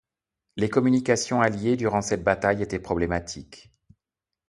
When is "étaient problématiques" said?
2.63-3.69